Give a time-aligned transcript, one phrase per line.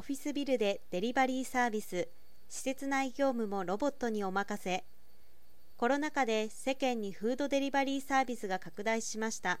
[0.00, 2.08] オフィスビルでデリバリーサービス、
[2.48, 4.82] 施設内業務もロボットにお任せ。
[5.76, 9.60] コロナ禍で世間にフードデリバリーサービスが拡大しました。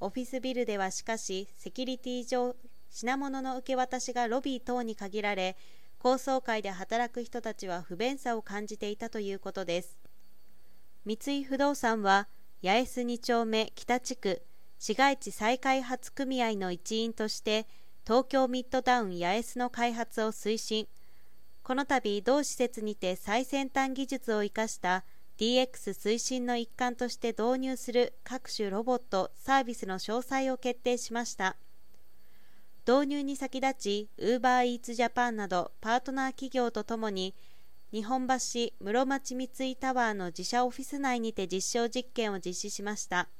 [0.00, 2.54] オフィスビルではしかし、セキュリティ上、
[2.90, 5.56] 品物の受け渡しがロビー等に限られ、
[5.98, 9.96] 高層階で働く人たちは不便さを感じていたということです。
[11.06, 12.28] 三井不動産は、
[12.62, 14.42] 八重洲2丁目北地区
[14.78, 17.66] 市街地再開発組合の一員として
[18.06, 20.88] 東京ミッドタウン八重洲の開発を推進。
[21.62, 25.04] この度同施設にて最先端技術を生かした
[25.38, 31.56] DX 推進の一環として導入する各種ロボットサービスの詳細を決定しました。
[32.86, 37.34] 導入に先立ち UberEatsJapan などパートナー企業とともに
[37.90, 38.34] 日本橋
[38.82, 43.30] 室町三井タワーの自社オフィス内にて実証実験を実施しました。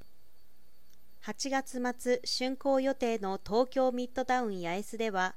[1.27, 5.35] 8月末竣工予定の東京ミッドタウン八重洲では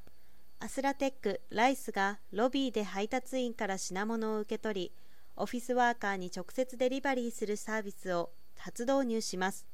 [0.60, 4.92] アスラテックライスがロビーで配達員から品物を受け取り
[5.38, 9.66] オフィスワーカーに直接デリバリーするサービスを初導入します。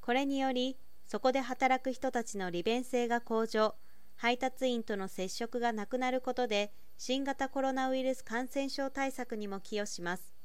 [0.00, 0.76] これにより
[1.06, 3.76] そこで働く人たちの利便性が向上
[4.16, 10.35] 配達員との接触がなくなることで新型コロナウイルス感染症対策にも寄与します。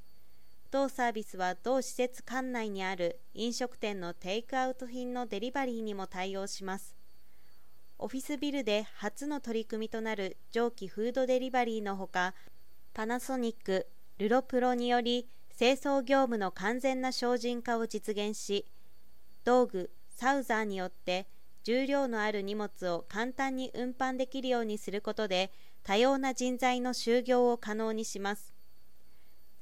[0.72, 6.96] 同サービスは同施設館内にある飲食店のテイクアウト品のデリバリーにも対応します。
[8.00, 12.34] オフィスビルで初の取り組みとなる蒸気フードデリバリーのほか
[12.94, 13.86] パナソニック
[14.18, 15.28] ルロプロにより
[15.60, 18.66] 清掃業務の完全な精進化を実現し
[19.44, 21.28] 道具サウザーによって
[21.64, 25.52] 重量のある荷物を簡単に運搬できるようにすることで
[25.84, 28.61] 多様な人材の就業を可能にします。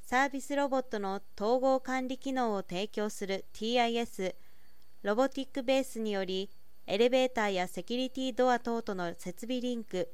[0.09, 4.33] サービスロボットの統合管理機能を提供する TIS
[5.03, 6.49] ロボティックベースにより
[6.87, 10.09] エレベーターやセキュリティドア等との設備リンク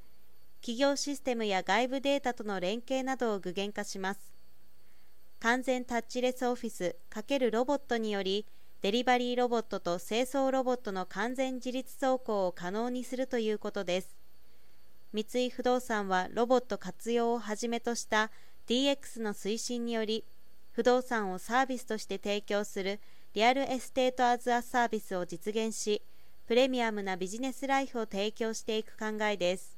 [0.59, 4.19] 企業システムや外部データとの連携などを具現化します。
[5.39, 8.45] 完全タッチレスオフィス×ロボットにより
[8.81, 14.17] デリバリーロボットと清掃ロボットの完全自立走行を可能にするということです。
[15.13, 18.29] 三井不動産はロボット活用をはじめとした
[18.67, 20.25] DX の推進により
[20.71, 22.99] 不動産をサービスとして提供する
[23.33, 26.01] リアルエステートアズアサービスを実現し
[26.47, 29.74] プレミアムなビジネスライフを提供していく考えです。